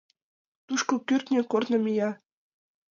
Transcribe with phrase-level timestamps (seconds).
[0.67, 2.09] Тушко кӱртньӧ корно мия.